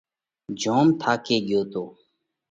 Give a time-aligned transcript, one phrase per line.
[0.61, 1.83] جوم ٿاڪي ڳيو تو۔